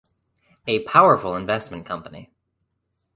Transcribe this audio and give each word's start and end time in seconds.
A 0.65 0.79
powerful 0.85 1.35
investment 1.35 1.85
company. 1.85 2.31